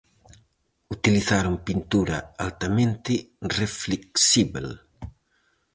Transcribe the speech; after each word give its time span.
Utilizaron 0.95 1.63
pintura 1.67 2.17
altamente 2.45 3.13
reflexíbel. 3.59 4.67